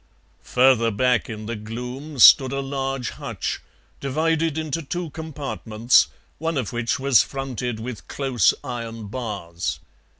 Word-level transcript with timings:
Further 0.55 0.89
back 0.89 1.29
in 1.29 1.45
the 1.45 1.55
gloom 1.55 2.17
stood 2.17 2.51
a 2.51 2.59
large 2.59 3.11
hutch, 3.11 3.61
divided 3.99 4.57
into 4.57 4.81
two 4.81 5.11
compartments, 5.11 6.07
one 6.39 6.57
of 6.57 6.73
which 6.73 6.97
was 6.97 7.21
fronted 7.21 7.79
with 7.79 8.07
close 8.07 8.51
iron 8.63 9.09
bars. 9.09 9.79